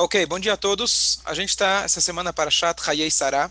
[0.00, 1.18] Ok, bom dia a todos.
[1.24, 3.50] A gente está essa semana para Shat Hayei Sarah,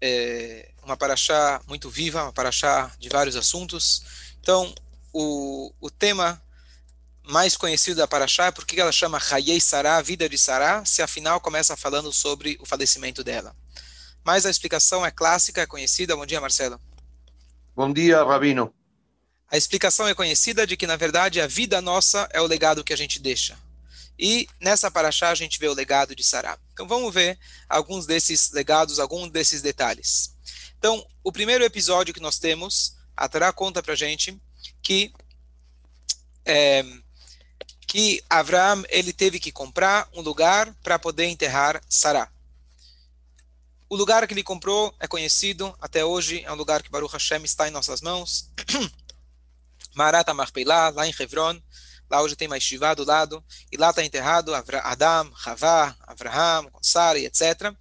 [0.00, 4.02] é uma paraxá muito viva, uma paraxá de vários assuntos.
[4.40, 4.74] Então,
[5.12, 6.42] o, o tema
[7.22, 11.00] mais conhecido da paraxá é por que ela chama Hayei Sarah, vida de Sarah, se
[11.00, 13.54] afinal começa falando sobre o falecimento dela.
[14.24, 16.16] Mas a explicação é clássica, é conhecida.
[16.16, 16.80] Bom dia, Marcelo.
[17.76, 18.74] Bom dia, Rabino.
[19.48, 22.92] A explicação é conhecida de que, na verdade, a vida nossa é o legado que
[22.92, 23.56] a gente deixa.
[24.18, 26.58] E nessa paraxá a gente vê o legado de Sará.
[26.72, 30.34] Então vamos ver alguns desses legados, alguns desses detalhes.
[30.78, 34.40] Então, o primeiro episódio que nós temos, a Torá conta pra gente
[34.82, 35.12] que
[36.44, 36.84] é,
[37.86, 38.22] que
[38.88, 42.28] ele teve que comprar um lugar para poder enterrar Sará.
[43.88, 47.44] O lugar que ele comprou é conhecido até hoje, é um lugar que Baruch Hashem
[47.44, 48.50] está em nossas mãos.
[49.94, 51.60] Marat Marpeilah, lá em Hebron,
[52.12, 57.18] Lá hoje tem mais Shivá do lado, e lá está enterrado Adam, Havá, Avraham, Sara
[57.18, 57.74] etc.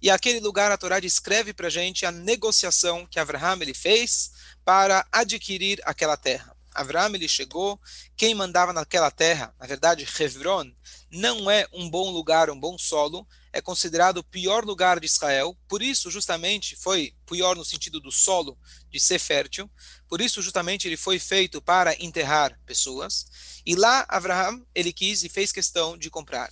[0.00, 4.30] E aquele lugar a Torá descreve para a gente a negociação que Avraham ele fez
[4.64, 6.54] para adquirir aquela terra.
[6.72, 7.76] Avraham ele chegou,
[8.16, 10.70] quem mandava naquela terra, na verdade Hebron,
[11.10, 15.56] não é um bom lugar, um bom solo, é considerado o pior lugar de Israel,
[15.68, 18.58] por isso justamente foi pior no sentido do solo,
[18.90, 19.70] de ser fértil,
[20.08, 23.26] por isso justamente ele foi feito para enterrar pessoas.
[23.66, 26.50] E lá, Abraham, ele quis e fez questão de comprar.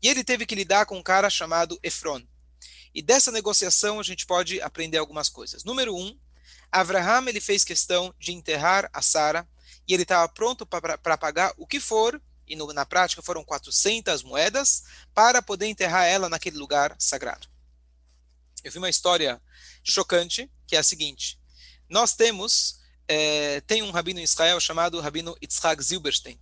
[0.00, 2.22] E ele teve que lidar com um cara chamado Efron.
[2.94, 5.64] E dessa negociação a gente pode aprender algumas coisas.
[5.64, 6.16] Número um,
[6.70, 9.48] Abraham ele fez questão de enterrar a Sara
[9.86, 12.20] e ele estava pronto para pagar o que for,
[12.50, 14.82] e no, na prática foram 400 moedas,
[15.14, 17.48] para poder enterrar ela naquele lugar sagrado.
[18.64, 19.40] Eu vi uma história
[19.82, 21.38] chocante, que é a seguinte.
[21.88, 26.38] Nós temos é, tem um rabino em Israel chamado Rabino Yitzhak Zilberstein.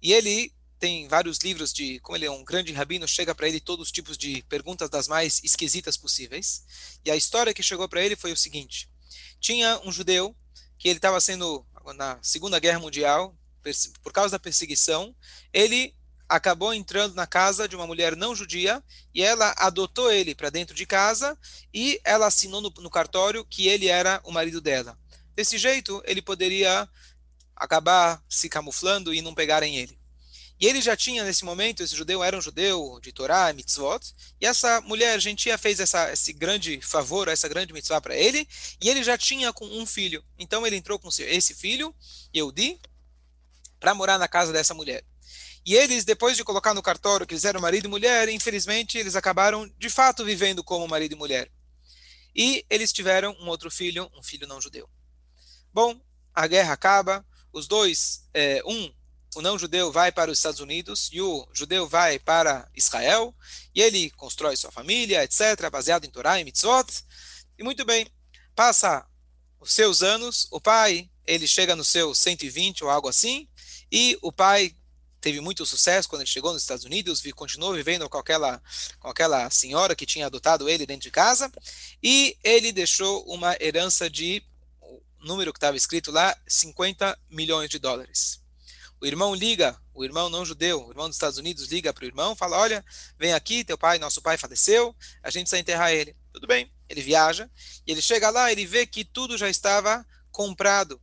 [0.00, 3.60] E ele tem vários livros de, como ele é um grande rabino, chega para ele
[3.60, 6.64] todos os tipos de perguntas das mais esquisitas possíveis.
[7.04, 8.88] E a história que chegou para ele foi o seguinte:
[9.40, 10.34] tinha um judeu
[10.78, 13.36] que ele estava sendo na Segunda Guerra Mundial
[14.02, 15.14] por causa da perseguição,
[15.52, 15.94] ele
[16.28, 18.82] acabou entrando na casa de uma mulher não judia
[19.12, 21.36] e ela adotou ele para dentro de casa
[21.74, 24.96] e ela assinou no, no cartório que ele era o marido dela.
[25.34, 26.88] Desse jeito, ele poderia
[27.56, 29.98] acabar se camuflando e não pegarem ele.
[30.60, 34.44] E ele já tinha, nesse momento, esse judeu era um judeu de Torá, mitzvot, e
[34.44, 38.46] essa mulher gentia fez essa, esse grande favor, essa grande mitzvah para ele,
[38.78, 40.22] e ele já tinha um filho.
[40.38, 41.94] Então ele entrou com esse filho,
[42.36, 42.78] Yehudi,
[43.80, 45.02] para morar na casa dessa mulher.
[45.64, 49.16] E eles, depois de colocar no cartório que eles eram marido e mulher, infelizmente eles
[49.16, 51.50] acabaram de fato vivendo como marido e mulher.
[52.34, 54.88] E eles tiveram um outro filho, um filho não judeu.
[55.72, 56.00] Bom,
[56.34, 58.92] a guerra acaba, os dois, é, um,
[59.34, 63.34] o não-judeu vai para os Estados Unidos e o judeu vai para Israel,
[63.74, 66.86] e ele constrói sua família, etc., baseado em Torá e Mitzvot,
[67.58, 68.06] e muito bem,
[68.54, 69.06] passa
[69.60, 73.48] os seus anos, o pai, ele chega no seu 120 ou algo assim,
[73.90, 74.74] e o pai
[75.20, 78.62] teve muito sucesso quando ele chegou nos Estados Unidos, continuou vivendo com aquela,
[78.98, 81.52] com aquela senhora que tinha adotado ele dentro de casa,
[82.02, 84.42] e ele deixou uma herança de
[85.22, 88.40] número que estava escrito lá, 50 milhões de dólares.
[89.00, 92.06] O irmão liga, o irmão não judeu, o irmão dos Estados Unidos liga para o
[92.06, 92.84] irmão, fala: Olha,
[93.18, 96.14] vem aqui, teu pai, nosso pai faleceu, a gente precisa enterrar ele.
[96.32, 96.70] Tudo bem.
[96.88, 97.50] Ele viaja
[97.86, 101.00] e ele chega lá, ele vê que tudo já estava comprado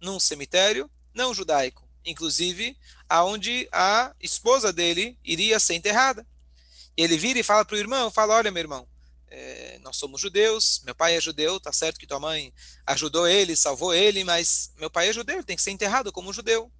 [0.00, 2.76] num cemitério não judaico, inclusive
[3.08, 6.26] aonde a esposa dele iria ser enterrada.
[6.96, 8.88] Ele vira e fala para o irmão, fala, olha meu irmão,
[9.28, 12.54] é, nós somos judeus, meu pai é judeu, tá certo que tua mãe
[12.86, 16.70] ajudou ele, salvou ele, mas meu pai é judeu, tem que ser enterrado como judeu.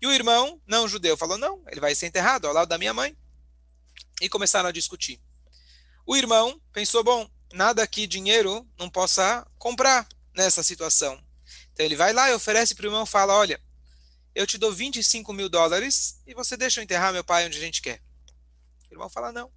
[0.00, 2.94] E o irmão, não judeu, falou: não, ele vai ser enterrado ao lado da minha
[2.94, 3.16] mãe.
[4.20, 5.20] E começaram a discutir.
[6.06, 11.22] O irmão pensou: bom, nada que dinheiro não possa comprar nessa situação.
[11.72, 13.60] Então ele vai lá e oferece para o irmão fala: olha,
[14.36, 17.60] eu te dou 25 mil dólares e você deixa eu enterrar meu pai onde a
[17.60, 18.00] gente quer.
[18.88, 19.50] O irmão fala: não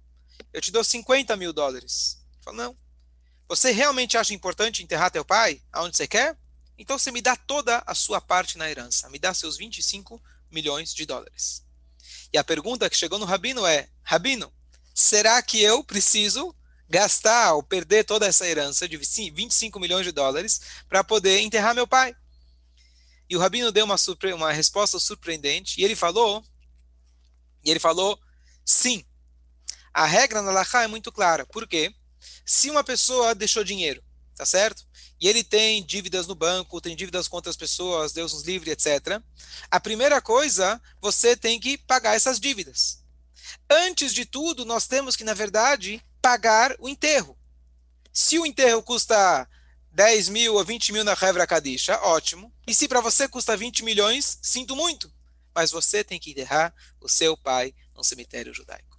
[0.52, 2.18] eu te dou 50 mil dólares.
[2.34, 2.76] Ele falou, não.
[3.48, 6.36] Você realmente acha importante enterrar teu pai aonde você quer?
[6.78, 9.08] Então você me dá toda a sua parte na herança.
[9.10, 11.64] Me dá seus 25 milhões de dólares.
[12.32, 14.52] E a pergunta que chegou no Rabino é: Rabino,
[14.94, 16.54] será que eu preciso
[16.88, 21.86] gastar ou perder toda essa herança de 25 milhões de dólares para poder enterrar meu
[21.86, 22.14] pai?
[23.30, 23.96] E o Rabino deu uma,
[24.34, 26.44] uma resposta surpreendente e ele falou:
[27.64, 28.18] e ele falou,
[28.64, 29.04] sim,
[29.92, 31.46] a regra na Lachá é muito clara.
[31.46, 31.94] Por quê?
[32.44, 34.02] Se uma pessoa deixou dinheiro,
[34.34, 34.86] tá certo?
[35.20, 39.22] E ele tem dívidas no banco, tem dívidas com outras pessoas, Deus nos livre, etc.
[39.70, 43.04] A primeira coisa, você tem que pagar essas dívidas.
[43.68, 47.38] Antes de tudo, nós temos que, na verdade, pagar o enterro.
[48.12, 49.48] Se o enterro custa
[50.00, 52.50] 10 mil ou 20 mil na Hevra Kadisha, ótimo.
[52.66, 55.12] E se para você custa 20 milhões, sinto muito.
[55.54, 58.98] Mas você tem que enterrar o seu pai no cemitério judaico.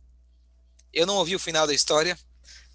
[0.93, 2.15] Eu não ouvi o final da história,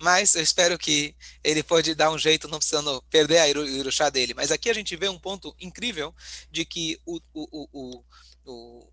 [0.00, 1.14] mas eu espero que
[1.44, 4.34] ele pode dar um jeito, não precisando perder a Irushá dele.
[4.34, 6.12] Mas aqui a gente vê um ponto incrível
[6.50, 8.05] de que o, o, o,
[8.44, 8.93] o,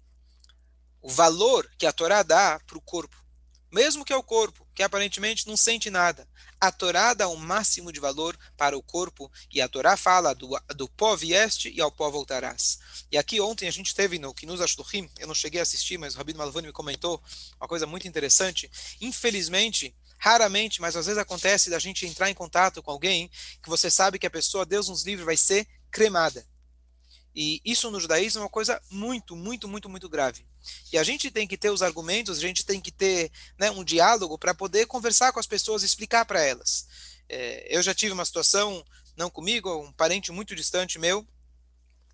[1.01, 3.18] o valor que a Torá dá para o corpo,
[3.71, 6.30] mesmo que é o corpo, que aparentemente não sente nada,
[6.63, 10.33] a Torá dá o um máximo de valor para o corpo, e a Torá fala
[10.33, 12.80] do, do pó vieste e ao pó voltarás.
[13.12, 16.15] E aqui ontem a gente teve no Kinuz Ashtuchim, eu não cheguei a assistir, mas
[16.15, 17.21] o Rabino Malvani me comentou
[17.60, 18.71] uma coisa muito interessante.
[19.01, 23.30] Infelizmente, raramente, mas às vezes acontece da gente entrar em contato com alguém
[23.62, 26.48] que você sabe que a pessoa, Deus nos livre, vai ser cremada.
[27.35, 30.45] E isso no judaísmo é uma coisa muito, muito, muito, muito grave.
[30.91, 33.83] E a gente tem que ter os argumentos, a gente tem que ter né, um
[33.83, 36.88] diálogo para poder conversar com as pessoas explicar para elas.
[37.27, 38.85] É, eu já tive uma situação,
[39.18, 41.27] não comigo, um parente muito distante meu,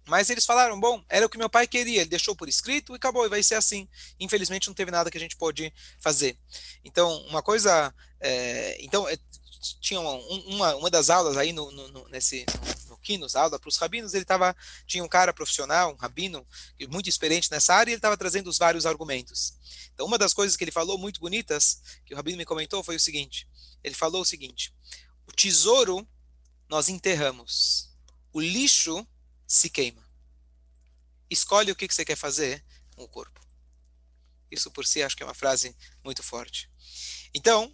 [0.10, 2.96] mas eles falaram, bom, era o que meu pai queria, ele deixou por escrito e
[2.96, 3.88] acabou, e vai ser assim.
[4.20, 6.38] Infelizmente não teve nada que a gente pôde fazer.
[6.84, 7.94] Então, uma coisa.
[8.20, 9.16] É, então, é,
[9.80, 12.46] tinha uma, uma, uma das aulas aí no, no, nesse,
[13.02, 16.46] Quinos, aula para os rabinos, ele tava, tinha um cara profissional, um rabino,
[16.90, 19.54] muito experiente nessa área, e ele estava trazendo os vários argumentos.
[19.94, 22.96] Então, uma das coisas que ele falou muito bonitas, que o rabino me comentou, foi
[22.96, 23.48] o seguinte:
[23.84, 24.74] ele falou o seguinte,
[25.26, 26.08] o tesouro
[26.68, 27.90] nós enterramos,
[28.32, 29.08] o lixo
[29.48, 30.08] se queima.
[31.30, 32.64] Escolhe o que, que você quer fazer
[32.96, 33.40] com o corpo.
[34.52, 36.70] Isso por si acho que é uma frase muito forte.
[37.34, 37.72] Então,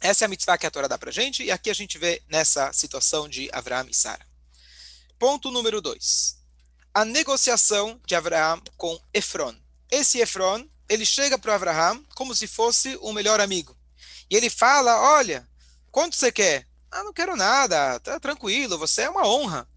[0.00, 2.22] essa é a mitzvah que a Torá dá para gente, e aqui a gente vê
[2.28, 4.26] nessa situação de Abraão e Sara.
[5.18, 6.36] Ponto número 2.
[6.92, 9.54] A negociação de Abraão com Efron.
[9.90, 13.76] Esse Efron, ele chega para Abraão como se fosse o melhor amigo.
[14.30, 15.48] E ele fala, olha,
[15.90, 16.66] quanto você quer?
[16.90, 19.68] Ah, não quero nada, tá tranquilo, você é uma honra.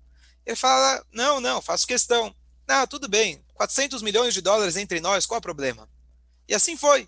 [0.45, 2.35] Ele fala, não, não, faço questão.
[2.67, 5.89] Ah, tudo bem, 400 milhões de dólares entre nós, qual o problema?
[6.47, 7.07] E assim foi.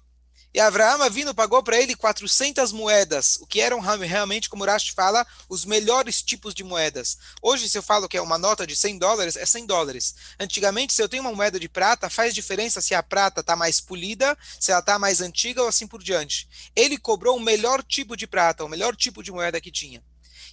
[0.53, 5.25] E Abraão Avino pagou para ele 400 moedas, o que eram realmente, como Rashi fala,
[5.47, 7.17] os melhores tipos de moedas.
[7.41, 10.13] Hoje, se eu falo que é uma nota de 100 dólares, é 100 dólares.
[10.37, 13.79] Antigamente, se eu tenho uma moeda de prata, faz diferença se a prata está mais
[13.79, 16.49] polida, se ela está mais antiga ou assim por diante.
[16.75, 20.03] Ele cobrou o melhor tipo de prata, o melhor tipo de moeda que tinha.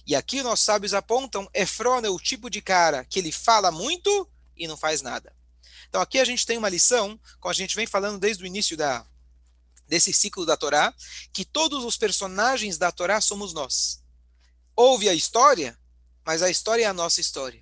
[0.07, 4.29] E aqui nossos sábios apontam, Efron é o tipo de cara que ele fala muito
[4.55, 5.35] e não faz nada.
[5.89, 8.77] Então aqui a gente tem uma lição, como a gente vem falando desde o início
[8.77, 9.05] da,
[9.89, 10.93] desse ciclo da Torá,
[11.33, 14.01] que todos os personagens da Torá somos nós.
[14.75, 15.77] Houve a história,
[16.23, 17.61] mas a história é a nossa história.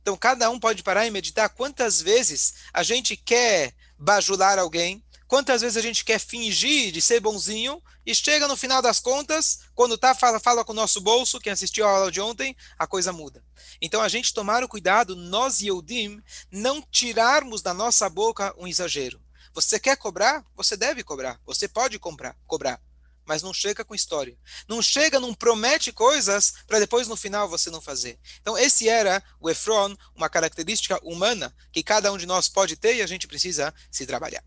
[0.00, 5.60] Então cada um pode parar e meditar quantas vezes a gente quer bajular alguém, quantas
[5.60, 9.98] vezes a gente quer fingir de ser bonzinho e chega no final das contas, quando
[9.98, 13.12] tá fala, fala com o nosso bolso, quem assistiu a aula de ontem, a coisa
[13.12, 13.44] muda.
[13.82, 19.20] Então a gente tomar o cuidado, nós Yehudim, não tirarmos da nossa boca um exagero.
[19.56, 20.44] Você quer cobrar?
[20.54, 21.40] Você deve cobrar.
[21.46, 22.78] Você pode comprar, cobrar.
[23.24, 24.36] Mas não chega com história.
[24.68, 28.20] Não chega, não promete coisas para depois no final você não fazer.
[28.42, 32.96] Então, esse era o Efron, uma característica humana que cada um de nós pode ter
[32.96, 34.44] e a gente precisa se trabalhar.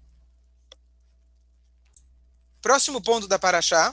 [2.62, 3.92] Próximo ponto da Paraxá.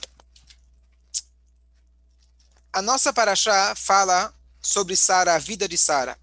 [2.75, 6.19] A nossa Paraxá fala sobre Sara, a vida de Sara.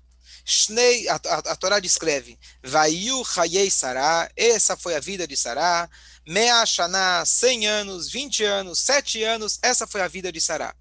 [0.46, 5.90] Shnei, a, a, a Torá descreve, Vaiu Hayei Sará, essa foi a vida de Sará,
[6.28, 10.76] Mea Shana, 100 anos, 20 anos, 7 anos, essa foi a vida de Sará.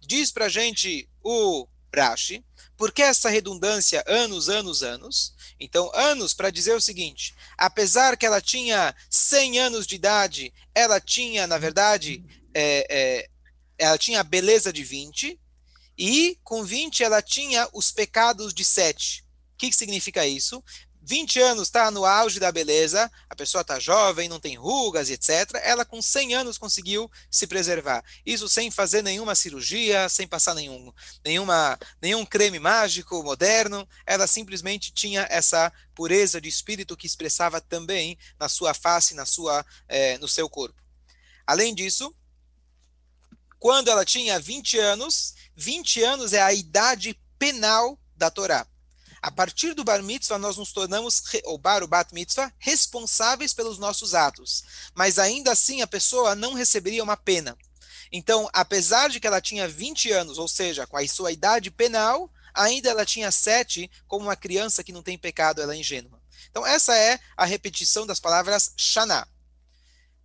[0.00, 2.44] Diz pra gente o Rashi,
[2.76, 5.34] por que essa redundância anos, anos, anos?
[5.58, 11.00] Então, anos para dizer o seguinte: apesar que ela tinha 100 anos de idade, ela
[11.00, 12.22] tinha, na verdade,
[12.54, 13.30] é, é,
[13.78, 15.40] ela tinha a beleza de 20,
[15.96, 19.24] e com 20 ela tinha os pecados de 7.
[19.54, 20.62] O que, que significa isso?
[21.08, 25.52] 20 anos está no auge da beleza, a pessoa está jovem, não tem rugas, etc.
[25.62, 28.04] Ela com 100 anos conseguiu se preservar.
[28.26, 30.92] Isso sem fazer nenhuma cirurgia, sem passar nenhum,
[31.24, 33.88] nenhuma, nenhum creme mágico moderno.
[34.04, 39.64] Ela simplesmente tinha essa pureza de espírito que expressava também na sua face, na sua,
[39.88, 40.82] eh, no seu corpo.
[41.46, 42.12] Além disso,
[43.58, 48.66] quando ela tinha 20 anos, 20 anos é a idade penal da Torá.
[49.22, 53.78] A partir do bar mitzvah, nós nos tornamos, ou bar o bat mitzvah, responsáveis pelos
[53.78, 54.62] nossos atos.
[54.94, 57.56] Mas ainda assim, a pessoa não receberia uma pena.
[58.12, 62.30] Então, apesar de que ela tinha 20 anos, ou seja, com a sua idade penal,
[62.54, 66.20] ainda ela tinha 7, como uma criança que não tem pecado, ela é ingênua.
[66.50, 69.26] Então, essa é a repetição das palavras Shana.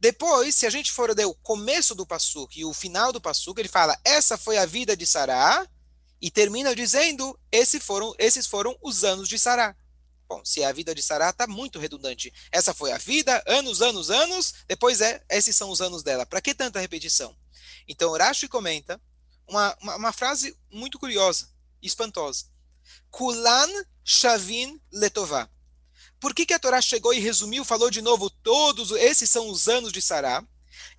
[0.01, 3.61] Depois, se a gente for ler o começo do Passuk e o final do Passuk,
[3.61, 5.69] ele fala, essa foi a vida de Sará,
[6.19, 9.75] e termina dizendo, esses foram, esses foram os anos de Sará.
[10.27, 12.33] Bom, se é a vida de Sará, está muito redundante.
[12.51, 16.25] Essa foi a vida, anos, anos, anos, depois é, esses são os anos dela.
[16.25, 17.37] Para que tanta repetição?
[17.87, 18.99] Então, Rashi comenta
[19.47, 21.47] uma, uma, uma frase muito curiosa,
[21.79, 22.45] espantosa.
[23.11, 23.69] Kulan
[24.03, 25.47] Shavin Letová.
[26.21, 29.67] Por que, que a Torá chegou e resumiu, falou de novo, todos esses são os
[29.67, 30.47] anos de Sará,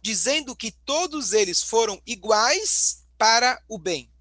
[0.02, 4.12] dizendo que todos eles foram iguais para o bem.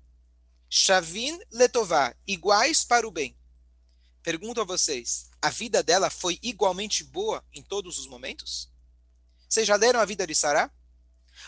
[0.70, 3.36] Shavin Letová, iguais para o bem.
[4.22, 8.70] Pergunto a vocês, a vida dela foi igualmente boa em todos os momentos?
[9.50, 10.70] Vocês já leram a vida de Sará?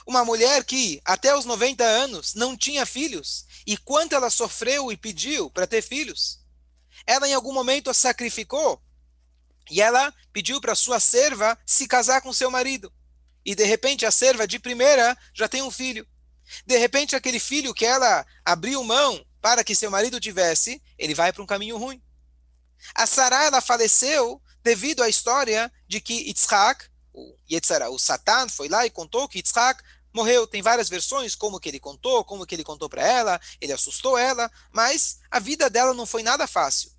[0.08, 4.98] Uma mulher que, até os 90 anos, não tinha filhos, e quanto ela sofreu e
[4.98, 6.40] pediu para ter filhos.
[7.06, 8.82] Ela, em algum momento, sacrificou,
[9.70, 12.92] e ela pediu para sua serva se casar com seu marido.
[13.46, 16.08] E, de repente, a serva, de primeira, já tem um filho.
[16.66, 21.34] De repente, aquele filho que ela abriu mão para que seu marido tivesse, ele vai
[21.34, 22.02] para um caminho ruim.
[22.96, 28.68] A Sarah ela faleceu devido à história de que Yitzhak, o Yetzara, o Satan, foi
[28.70, 30.48] lá e contou que Yitzhak morreu.
[30.48, 34.18] Tem várias versões, como que ele contou, como que ele contou para ela, ele assustou
[34.18, 36.92] ela, mas a vida dela não foi nada fácil.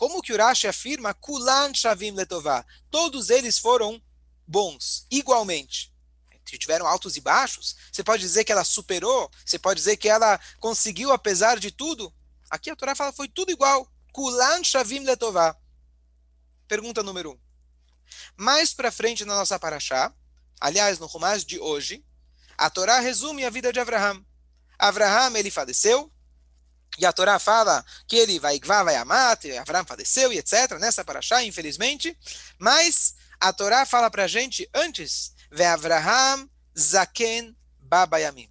[0.00, 4.02] Como que Urashi afirma, Kulan Shavim Letová, todos eles foram
[4.46, 5.92] bons, igualmente.
[6.46, 7.76] Tiveram altos e baixos.
[7.92, 12.10] Você pode dizer que ela superou, você pode dizer que ela conseguiu apesar de tudo.
[12.48, 13.86] Aqui a Torá fala foi tudo igual.
[14.10, 15.54] Kulan Shavim Letová.
[16.66, 17.38] Pergunta número um.
[18.38, 20.14] Mais para frente na nossa paraxá,
[20.58, 22.02] aliás, no Rumash de hoje,
[22.56, 24.24] a Torá resume a vida de Abraham.
[24.78, 26.10] Abraham, ele faleceu,
[26.98, 30.78] e a Torá fala que ele vai vai amar, Abraham faleceu e etc.
[30.78, 32.16] Nessa paraxá, infelizmente.
[32.58, 38.50] Mas a Torá fala para a gente antes, Ve Abraham Zaken Babayamim.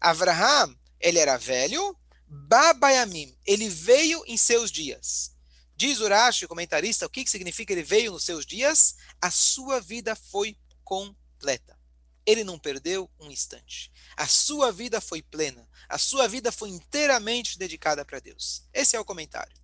[0.00, 5.32] Abraham, ele era velho Babayamim, ele veio em seus dias.
[5.76, 8.94] Diz Urashi, comentarista, o que, que significa ele veio nos seus dias?
[9.20, 11.76] A sua vida foi completa.
[12.24, 13.92] Ele não perdeu um instante.
[14.16, 15.68] A sua vida foi plena.
[15.88, 18.64] A sua vida foi inteiramente dedicada para Deus.
[18.72, 19.56] Esse é o comentário.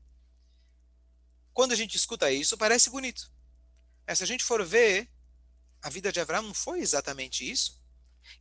[1.53, 3.31] Quando a gente escuta isso, parece bonito.
[4.07, 5.11] Mas se a gente for ver,
[5.83, 7.81] a vida de Abraão não foi exatamente isso.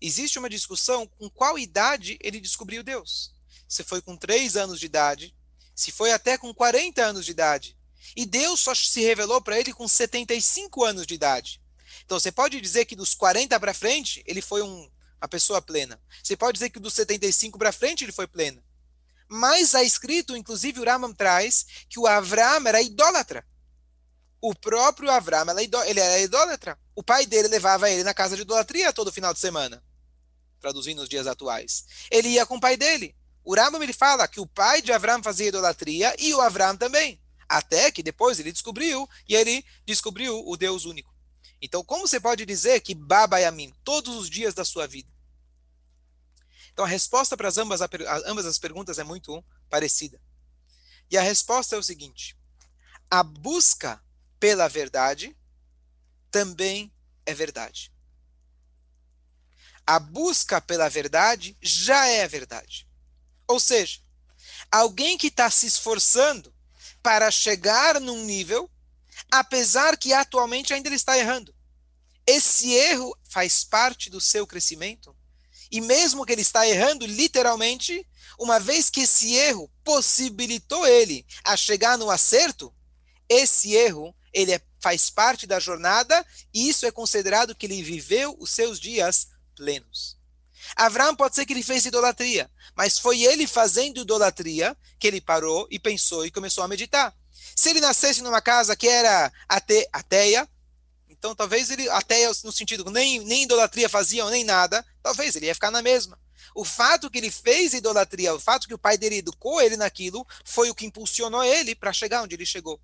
[0.01, 3.35] Existe uma discussão com qual idade ele descobriu Deus
[3.67, 5.35] se foi com 3 anos de idade,
[5.75, 7.77] se foi até com 40 anos de idade.
[8.15, 11.61] E Deus só se revelou para ele com 75 anos de idade.
[12.07, 14.89] Então você pode dizer que dos 40 para frente ele foi um,
[15.21, 16.01] uma pessoa plena.
[16.23, 18.63] Você pode dizer que dos 75 para frente ele foi pleno.
[19.27, 23.45] Mas há escrito, inclusive o Ramam traz, que o Avram era idólatra.
[24.39, 26.79] O próprio Avram ele era idólatra.
[26.95, 29.83] O pai dele levava ele na casa de idolatria todo final de semana.
[30.61, 31.83] Traduzindo nos dias atuais.
[32.09, 33.17] Ele ia com o pai dele.
[33.43, 37.21] O Rambam ele fala que o pai de Avram fazia idolatria e o Avram também.
[37.49, 41.16] Até que depois ele descobriu e ele descobriu o Deus único.
[41.61, 45.11] Então, como você pode dizer que Baba Yamim, todos os dias da sua vida?
[46.71, 47.81] Então, a resposta para as ambas,
[48.25, 50.21] ambas as perguntas é muito parecida.
[51.09, 52.37] E a resposta é o seguinte:
[53.09, 54.03] a busca
[54.39, 55.35] pela verdade
[56.29, 56.93] também
[57.25, 57.91] é verdade.
[59.85, 62.87] A busca pela verdade já é verdade.
[63.47, 64.01] Ou seja,
[64.69, 66.53] alguém que está se esforçando
[67.01, 68.69] para chegar num nível,
[69.31, 71.53] apesar que atualmente ainda ele está errando.
[72.25, 75.15] Esse erro faz parte do seu crescimento.
[75.71, 78.07] E mesmo que ele está errando, literalmente,
[78.39, 82.73] uma vez que esse erro possibilitou ele a chegar no acerto,
[83.29, 88.35] esse erro ele é, faz parte da jornada e isso é considerado que ele viveu
[88.39, 90.17] os seus dias plenos.
[90.75, 95.67] Avram pode ser que ele fez idolatria, mas foi ele fazendo idolatria que ele parou
[95.71, 97.15] e pensou e começou a meditar.
[97.57, 100.47] Se ele nascesse numa casa que era ate, ateia,
[101.09, 105.47] então talvez ele, ateia no sentido que nem, nem idolatria faziam, nem nada, talvez ele
[105.47, 106.19] ia ficar na mesma.
[106.53, 110.23] O fato que ele fez idolatria, o fato que o pai dele educou ele naquilo,
[110.45, 112.79] foi o que impulsionou ele para chegar onde ele chegou.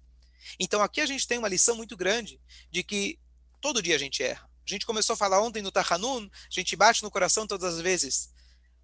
[0.59, 3.19] Então aqui a gente tem uma lição muito grande de que
[3.61, 4.49] todo dia a gente erra.
[4.67, 7.79] A gente começou a falar ontem no Tahanun, a gente bate no coração todas as
[7.79, 8.31] vezes.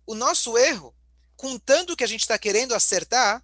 [0.05, 0.96] O nosso erro,
[1.36, 3.43] contanto que a gente está querendo acertar,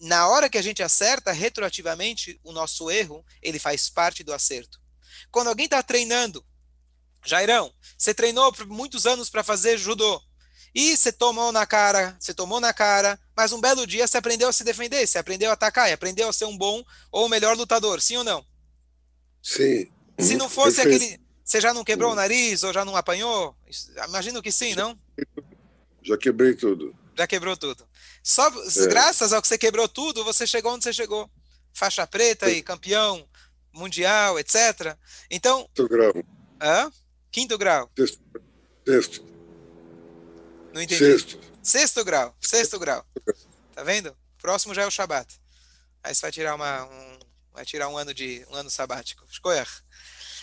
[0.00, 4.80] na hora que a gente acerta, retroativamente, o nosso erro, ele faz parte do acerto.
[5.30, 6.44] Quando alguém está treinando,
[7.24, 10.22] Jairão, você treinou por muitos anos para fazer judô,
[10.74, 14.48] e você tomou na cara, você tomou na cara, mas um belo dia você aprendeu
[14.48, 17.56] a se defender, você aprendeu a atacar, e aprendeu a ser um bom ou melhor
[17.56, 18.44] lutador, sim ou não?
[19.42, 19.90] Sim.
[20.18, 23.56] Se não fosse aquele Você já não quebrou o nariz ou já não apanhou?
[24.08, 24.98] Imagino que sim, não?
[26.02, 26.92] Já quebrei tudo.
[27.16, 27.88] Já quebrou tudo.
[28.26, 28.86] Só é.
[28.88, 31.30] graças ao que você quebrou tudo, você chegou onde você chegou.
[31.72, 33.24] Faixa preta e campeão
[33.72, 34.98] mundial, etc.
[35.30, 35.70] Então.
[35.72, 36.12] Quinto grau.
[36.60, 36.92] Hã?
[37.30, 37.88] Quinto grau.
[37.96, 38.20] Sexto.
[38.84, 39.24] Sexto.
[40.74, 40.98] Não entendi.
[40.98, 41.40] Sexto.
[41.62, 42.36] Sexto grau.
[42.40, 43.06] Sexto grau.
[43.72, 44.16] Tá vendo?
[44.38, 45.40] Próximo já é o Shabat.
[46.02, 47.18] Aí você vai tirar uma, um,
[47.52, 49.24] vai tirar um ano de um ano sabático.
[49.30, 49.68] Escolher.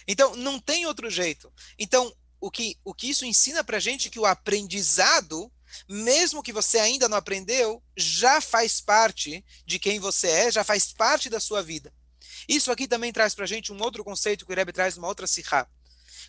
[0.08, 1.52] Então não tem outro jeito.
[1.78, 5.52] Então o que o que isso ensina para gente é que o aprendizado
[5.88, 10.92] mesmo que você ainda não aprendeu, já faz parte de quem você é, já faz
[10.94, 11.94] parte da sua vida.
[12.48, 15.08] Isso aqui também traz para a gente um outro conceito que o Rebbe traz numa
[15.08, 15.68] outra sihá.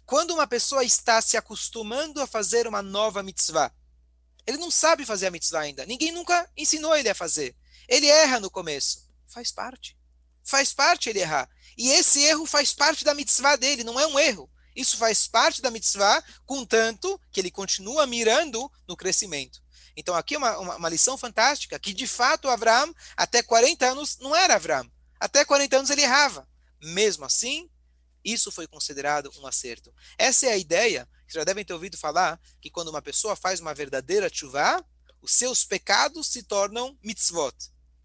[0.06, 3.72] Quando uma pessoa está se acostumando a fazer uma nova mitzvah,
[4.46, 5.86] ele não sabe fazer a mitzvah ainda.
[5.86, 7.56] Ninguém nunca ensinou ele a fazer.
[7.88, 9.08] Ele erra no começo.
[9.26, 9.96] Faz parte.
[10.44, 11.48] Faz parte ele errar.
[11.76, 14.50] E esse erro faz parte da mitzvah dele, não é um erro.
[14.74, 19.62] Isso faz parte da mitzvah, contanto que ele continua mirando no crescimento.
[19.96, 24.18] Então, aqui é uma, uma, uma lição fantástica, que de fato Abraão, até 40 anos,
[24.18, 24.90] não era Abraão.
[25.20, 26.48] Até 40 anos ele errava.
[26.82, 27.70] Mesmo assim,
[28.24, 29.94] isso foi considerado um acerto.
[30.18, 33.60] Essa é a ideia, que já devem ter ouvido falar, que quando uma pessoa faz
[33.60, 34.84] uma verdadeira chuva,
[35.22, 37.54] os seus pecados se tornam mitzvot.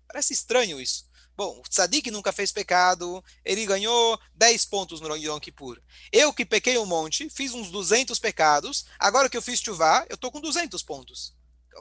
[0.08, 1.09] Parece estranho isso.
[1.39, 5.81] Bom, o tzadik nunca fez pecado, ele ganhou 10 pontos no Yom Kippur.
[6.12, 10.15] Eu que pequei um monte, fiz uns 200 pecados, agora que eu fiz chuvá, eu
[10.15, 11.34] estou com 200 pontos.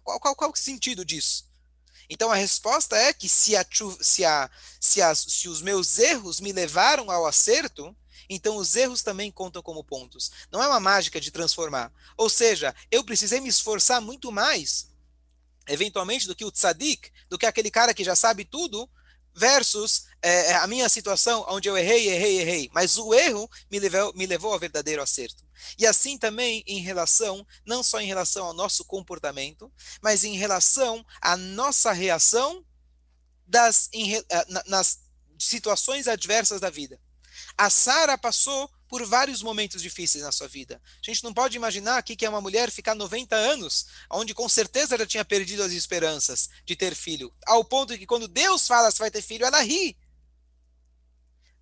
[0.05, 1.51] Qual, qual, qual o sentido disso?
[2.09, 3.67] Então a resposta é que se, a,
[4.01, 4.49] se, a,
[4.79, 7.97] se, a, se os meus erros me levaram ao acerto,
[8.31, 10.31] então os erros também contam como pontos.
[10.53, 11.93] Não é uma mágica de transformar.
[12.17, 14.89] Ou seja, eu precisei me esforçar muito mais,
[15.67, 18.89] eventualmente, do que o tzadik, do que aquele cara que já sabe tudo,
[19.39, 22.71] versus é, é, a minha situação onde eu errei, errei, errei.
[22.73, 25.45] Mas o erro me levou, me levou ao verdadeiro acerto.
[25.79, 29.73] E assim também em relação, não só em relação ao nosso comportamento,
[30.03, 32.65] mas em relação à nossa reação
[33.47, 34.25] das, em, eh,
[34.67, 35.01] nas
[35.39, 37.01] situações adversas da vida.
[37.57, 40.81] A Sara passou por vários momentos difíceis na sua vida.
[40.85, 44.49] A gente não pode imaginar aqui que é uma mulher ficar 90 anos, onde com
[44.49, 48.67] certeza ela tinha perdido as esperanças de ter filho, ao ponto de que quando Deus
[48.67, 49.97] fala se vai ter filho, ela ri.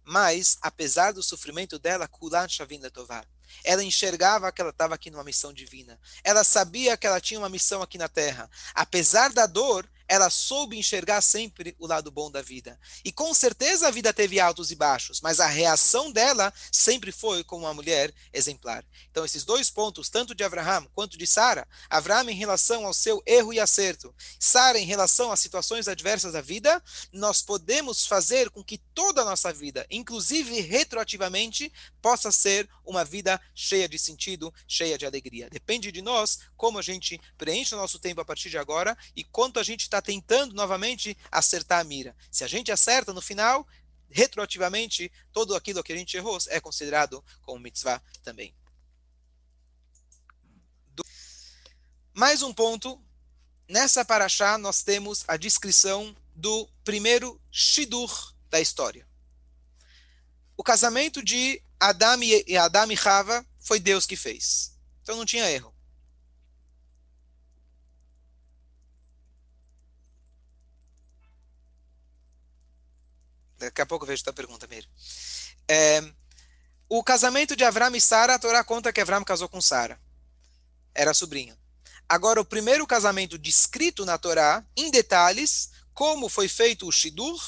[0.04, 3.26] Mas, apesar do sofrimento dela, Kulan Shavinda Tovar,
[3.64, 5.98] ela enxergava que ela estava aqui numa missão divina.
[6.22, 8.48] Ela sabia que ela tinha uma missão aqui na Terra.
[8.72, 12.78] Apesar da dor, ela soube enxergar sempre o lado bom da vida.
[13.04, 17.42] E com certeza a vida teve altos e baixos, mas a reação dela sempre foi
[17.44, 18.84] como uma mulher exemplar.
[19.10, 23.22] Então, esses dois pontos, tanto de Abraham quanto de Sara, Abraham em relação ao seu
[23.26, 28.62] erro e acerto, Sara em relação às situações adversas da vida, nós podemos fazer com
[28.62, 34.96] que toda a nossa vida, inclusive retroativamente, possa ser uma vida cheia de sentido, cheia
[34.96, 35.48] de alegria.
[35.50, 39.24] Depende de nós como a gente preenche o nosso tempo a partir de agora e
[39.24, 42.16] quanto a gente está tentando novamente acertar a mira.
[42.30, 43.66] Se a gente acerta no final,
[44.08, 48.54] retroativamente, tudo aquilo que a gente errou é considerado como mitzvah também.
[52.14, 52.98] Mais um ponto.
[53.68, 59.06] Nessa paraxá nós temos a descrição do primeiro shidur da história.
[60.56, 64.78] O casamento de Adam e Adam e Chava foi Deus que fez.
[65.02, 65.75] Então não tinha erro.
[73.58, 74.88] Daqui a pouco eu vejo a pergunta, Meir.
[75.68, 76.02] É,
[76.88, 80.00] o casamento de Avram e Sara, a Torá conta que Avram casou com Sara.
[80.94, 81.58] Era sobrinha.
[82.08, 87.40] Agora, o primeiro casamento descrito na Torá, em detalhes, como foi feito o Shidur,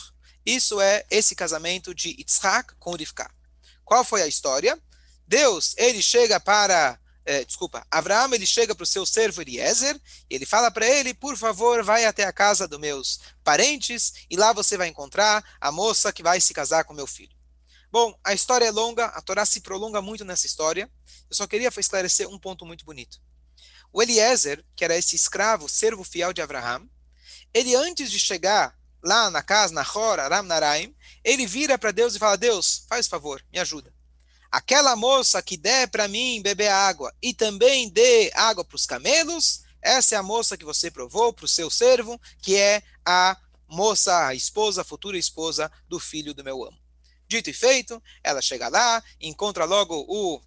[0.44, 3.31] isso é esse casamento de Yitzhak com Rivka.
[3.85, 4.81] Qual foi a história?
[5.27, 10.35] Deus, ele chega para é, desculpa, Abraão ele chega para o seu servo Eliezer e
[10.35, 14.51] ele fala para ele, por favor, vai até a casa dos meus parentes e lá
[14.55, 17.37] você vai encontrar a moça que vai se casar com meu filho.
[17.93, 20.91] Bom, a história é longa, a Torá se prolonga muito nessa história.
[21.29, 23.21] Eu só queria esclarecer um ponto muito bonito.
[23.93, 26.88] O Eliezer, que era esse escravo, servo fiel de Abraão,
[27.53, 32.14] ele antes de chegar lá na casa, na Hora, Ram Naraim, ele vira para Deus
[32.14, 33.98] e fala: Deus, faz favor, me ajuda
[34.51, 39.63] aquela moça que der para mim beber água e também dê água para os camelos,
[39.81, 43.37] essa é a moça que você provou para o seu servo, que é a
[43.69, 46.79] moça, a esposa, a futura esposa do filho do meu amo.
[47.29, 50.41] Dito e feito, ela chega lá, encontra logo o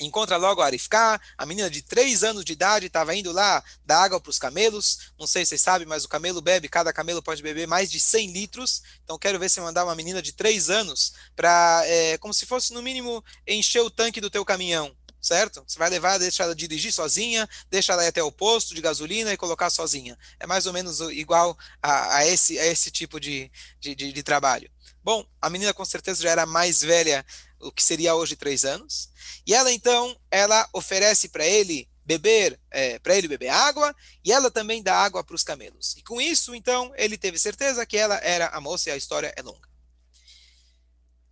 [0.00, 4.02] encontra logo a Arifká, a menina de 3 anos de idade, estava indo lá dar
[4.02, 5.12] água para os camelos.
[5.18, 8.00] Não sei se vocês sabem, mas o camelo bebe, cada camelo pode beber mais de
[8.00, 8.82] 100 litros.
[9.04, 12.72] Então quero ver se mandar uma menina de 3 anos para, é, como se fosse
[12.72, 14.94] no mínimo, encher o tanque do teu caminhão.
[15.20, 15.62] Certo?
[15.66, 19.30] Você vai levar, deixa ela dirigir sozinha, deixa ela ir até o posto de gasolina
[19.30, 20.18] e colocar sozinha.
[20.38, 24.22] É mais ou menos igual a, a esse, a esse tipo de, de, de, de
[24.22, 24.70] trabalho.
[25.02, 27.24] Bom, a menina com certeza já era mais velha
[27.58, 29.10] o que seria hoje três anos.
[29.46, 34.50] E ela então, ela oferece para ele beber, é, para ele beber água, e ela
[34.50, 35.94] também dá água para os camelos.
[35.96, 39.32] E com isso, então, ele teve certeza que ela era a moça e a história
[39.36, 39.68] é longa.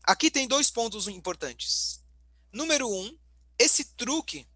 [0.05, 2.01] Aqui tem dois pontos importantes.
[2.53, 3.19] Número um,
[3.59, 4.49] esse truque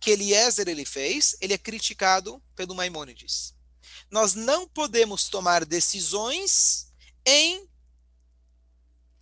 [0.00, 3.54] que Eliezer ele fez, ele é criticado pelo Maimônides.
[4.10, 6.92] Nós não podemos tomar decisões
[7.24, 7.69] em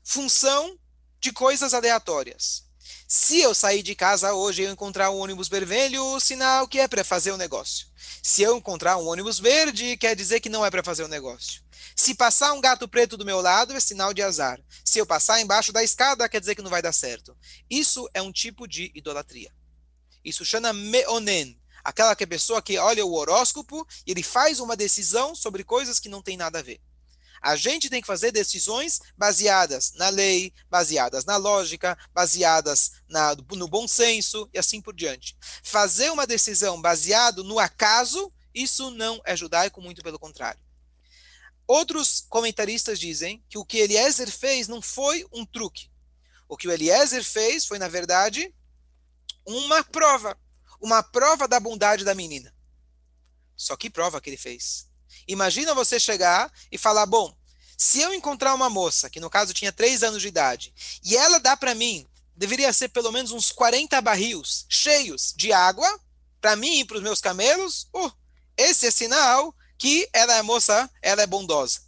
[0.09, 0.75] função
[1.21, 2.65] de coisas aleatórias.
[3.07, 6.89] Se eu sair de casa hoje e eu encontrar um ônibus vermelho, sinal que é
[6.89, 7.89] para fazer o um negócio.
[8.23, 11.11] Se eu encontrar um ônibus verde, quer dizer que não é para fazer o um
[11.11, 11.63] negócio.
[11.95, 14.59] Se passar um gato preto do meu lado, é sinal de azar.
[14.83, 17.37] Se eu passar embaixo da escada, quer dizer que não vai dar certo.
[17.69, 19.53] Isso é um tipo de idolatria.
[20.25, 21.61] Isso chama meonen.
[21.85, 26.01] Aquela que a pessoa que olha o horóscopo e ele faz uma decisão sobre coisas
[26.01, 26.81] que não tem nada a ver.
[27.41, 33.69] A gente tem que fazer decisões baseadas na lei, baseadas na lógica, baseadas na, no
[33.69, 35.37] bom senso e assim por diante.
[35.63, 40.61] Fazer uma decisão baseado no acaso, isso não é judaico, muito pelo contrário.
[41.67, 45.91] Outros comentaristas dizem que o que Eliezer fez não foi um truque.
[46.49, 48.55] O que o Eliezer fez foi, na verdade,
[49.47, 50.39] uma prova.
[50.81, 52.55] Uma prova da bondade da menina.
[53.55, 54.88] Só que prova que ele fez?
[55.29, 57.37] Imagina você chegar e falar: bom,
[57.77, 61.39] se eu encontrar uma moça, que no caso tinha 3 anos de idade, e ela
[61.39, 65.89] dá para mim, deveria ser pelo menos uns 40 barris cheios de água,
[66.41, 68.11] para mim e para os meus camelos, uh,
[68.57, 71.87] esse é sinal que ela é moça, ela é bondosa.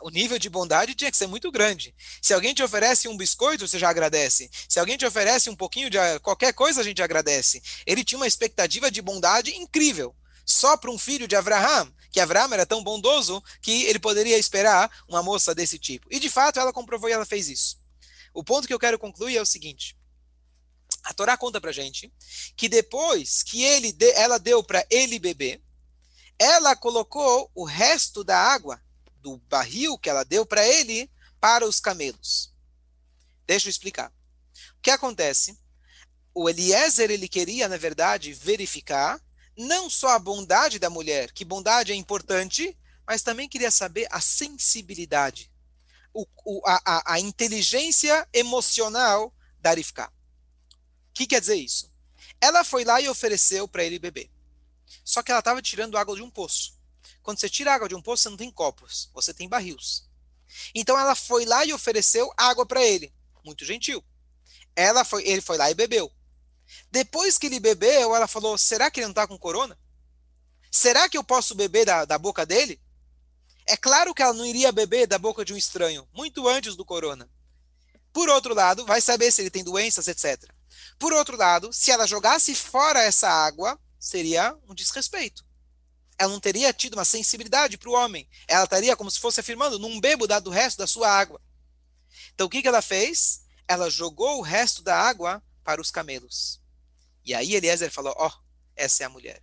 [0.00, 1.94] O nível de bondade tinha que ser muito grande.
[2.22, 4.48] Se alguém te oferece um biscoito, você já agradece.
[4.68, 7.60] Se alguém te oferece um pouquinho de qualquer coisa, a gente agradece.
[7.84, 12.54] Ele tinha uma expectativa de bondade incrível só para um filho de Abraham, que Abraham
[12.54, 16.08] era tão bondoso que ele poderia esperar uma moça desse tipo.
[16.10, 17.78] E de fato ela comprovou e ela fez isso.
[18.32, 19.94] O ponto que eu quero concluir é o seguinte:
[21.04, 22.10] a Torá conta para gente
[22.56, 25.62] que depois que ele ela deu para ele beber,
[26.38, 28.80] ela colocou o resto da água
[29.16, 32.50] do barril que ela deu para ele para os camelos.
[33.46, 34.10] Deixa eu explicar.
[34.78, 35.60] O que acontece?
[36.32, 39.22] O Eliezer ele queria, na verdade, verificar
[39.56, 44.20] não só a bondade da mulher, que bondade é importante, mas também queria saber a
[44.20, 45.50] sensibilidade,
[46.12, 50.12] o, o, a, a, inteligência emocional da Arifká.
[51.10, 51.90] O que quer dizer isso?
[52.40, 54.30] Ela foi lá e ofereceu para ele beber.
[55.04, 56.76] Só que ela estava tirando água de um poço.
[57.22, 60.04] Quando você tira água de um poço, você não tem copos, você tem barris.
[60.74, 63.12] Então ela foi lá e ofereceu água para ele.
[63.44, 64.04] Muito gentil.
[64.74, 66.12] Ela foi, ele foi lá e bebeu.
[66.90, 69.78] Depois que ele bebeu, ela falou: será que ele não está com corona?
[70.70, 72.80] Será que eu posso beber da, da boca dele?
[73.66, 76.84] É claro que ela não iria beber da boca de um estranho, muito antes do
[76.84, 77.28] corona.
[78.12, 80.50] Por outro lado, vai saber se ele tem doenças, etc.
[80.98, 85.44] Por outro lado, se ela jogasse fora essa água, seria um desrespeito.
[86.18, 88.28] Ela não teria tido uma sensibilidade para o homem.
[88.48, 91.40] Ela estaria como se fosse afirmando: não bebo do resto da sua água.
[92.34, 93.42] Então o que, que ela fez?
[93.68, 96.62] Ela jogou o resto da água para os camelos.
[97.24, 98.32] E aí Eliezer falou: Ó, oh,
[98.76, 99.42] essa é a mulher.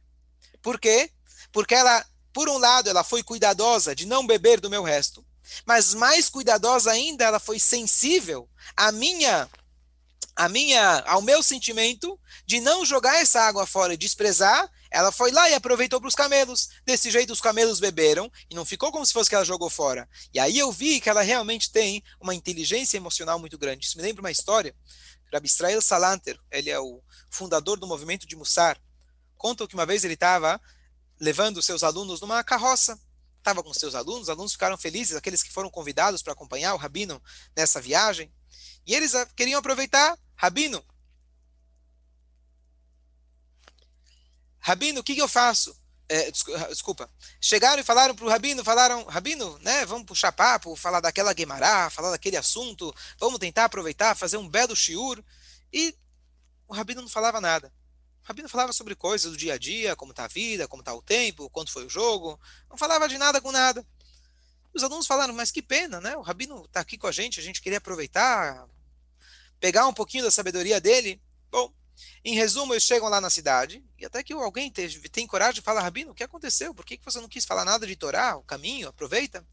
[0.61, 1.11] Por quê?
[1.51, 5.23] Porque ela, por um lado, ela foi cuidadosa de não beber do meu resto,
[5.65, 9.49] mas mais cuidadosa ainda, ela foi sensível à minha
[10.35, 15.31] a minha, ao meu sentimento de não jogar essa água fora e desprezar, ela foi
[15.31, 16.69] lá e aproveitou para os camelos.
[16.83, 20.09] Desse jeito, os camelos beberam e não ficou como se fosse que ela jogou fora.
[20.33, 23.85] E aí eu vi que ela realmente tem uma inteligência emocional muito grande.
[23.85, 24.75] Isso me lembra uma história
[25.33, 28.79] Rabbi Israel Salanter, ele é o fundador do movimento de Mussar,
[29.35, 30.61] conta que uma vez ele estava
[31.19, 32.99] levando seus alunos numa carroça.
[33.37, 36.77] Estava com seus alunos, os alunos ficaram felizes, aqueles que foram convidados para acompanhar o
[36.77, 37.21] Rabino
[37.53, 38.33] nessa viagem.
[38.85, 40.17] E eles ah, queriam aproveitar.
[40.33, 40.81] Rabino,
[44.59, 45.77] Rabino, o que, que eu faço?
[46.09, 46.29] É,
[46.69, 51.33] desculpa, chegaram e falaram para o Rabino, falaram, Rabino, né, vamos puxar papo, falar daquela
[51.33, 55.23] Guemará, falar daquele assunto, vamos tentar aproveitar, fazer um belo shiur.
[55.71, 55.95] E
[56.67, 57.73] o Rabino não falava nada.
[58.23, 60.93] O Rabino falava sobre coisas do dia a dia, como está a vida, como está
[60.93, 62.39] o tempo, quanto foi o jogo.
[62.69, 63.85] Não falava de nada com nada.
[64.73, 66.15] Os alunos falaram, mas que pena, né?
[66.17, 68.67] O Rabino está aqui com a gente, a gente queria aproveitar,
[69.59, 71.21] pegar um pouquinho da sabedoria dele.
[71.51, 71.71] Bom,
[72.23, 75.61] em resumo, eles chegam lá na cidade, e até que alguém tem, tem coragem de
[75.61, 76.73] falar, Rabino, o que aconteceu?
[76.73, 78.87] Por que você não quis falar nada de Torá, o caminho?
[78.87, 79.45] Aproveita.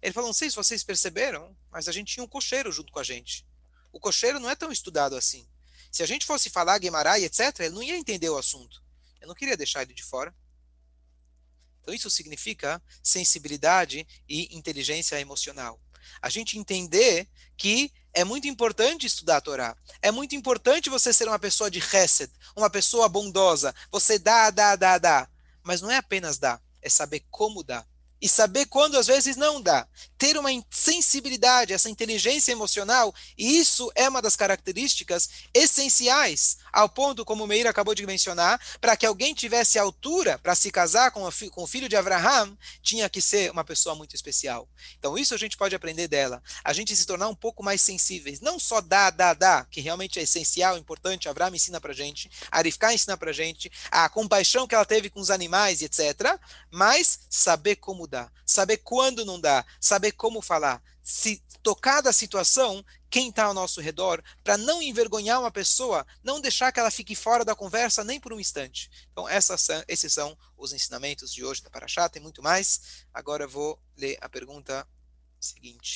[0.00, 2.98] Ele falou, não sei se vocês perceberam, mas a gente tinha um cocheiro junto com
[2.98, 3.46] a gente.
[3.92, 5.46] O cocheiro não é tão estudado assim.
[5.90, 8.82] Se a gente fosse falar Guimarães, etc., ele não ia entender o assunto.
[9.20, 10.34] Eu não queria deixar ele de fora.
[11.80, 15.80] Então isso significa sensibilidade e inteligência emocional.
[16.20, 19.76] A gente entender que é muito importante estudar a Torá.
[20.00, 23.74] É muito importante você ser uma pessoa de chesed, uma pessoa bondosa.
[23.90, 25.28] Você dá, dá, dá, dá.
[25.62, 27.86] Mas não é apenas dar, é saber como dar
[28.20, 29.86] e saber quando às vezes não dá.
[30.16, 37.24] Ter uma sensibilidade, essa inteligência emocional, e isso é uma das características essenciais, ao ponto,
[37.24, 41.28] como o Meir acabou de mencionar, para que alguém tivesse altura para se casar com,
[41.50, 44.68] com o filho de Abraham, tinha que ser uma pessoa muito especial.
[44.98, 46.42] Então, isso a gente pode aprender dela.
[46.64, 48.40] A gente se tornar um pouco mais sensíveis.
[48.40, 51.28] Não só dá, dá, dá, que realmente é essencial, importante.
[51.28, 55.30] Abraham ensina para gente, Arifká ensina para gente, a compaixão que ela teve com os
[55.30, 56.38] animais, etc.
[56.70, 60.80] Mas saber como dá, saber quando não dá, saber como falar.
[61.02, 66.40] Se tocar da situação, quem está ao nosso redor, para não envergonhar uma pessoa, não
[66.40, 68.90] deixar que ela fique fora da conversa nem por um instante.
[69.10, 73.06] Então, essas, esses são os ensinamentos de hoje da Paraxá, tem muito mais.
[73.12, 74.86] Agora eu vou ler a pergunta
[75.40, 75.92] seguinte.